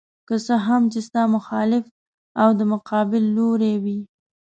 [0.27, 1.85] که څه هم چې ستا مخالف
[2.41, 3.99] او د مقابل لوري وي.